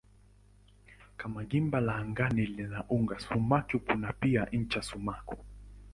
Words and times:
Kama 1.17 1.43
gimba 1.43 1.79
la 1.81 1.95
angani 1.95 2.45
lina 2.45 2.83
uga 2.89 3.19
sumaku 3.19 3.79
kuna 3.79 4.13
pia 4.13 4.47
ncha 4.51 4.81
sumaku. 4.81 5.37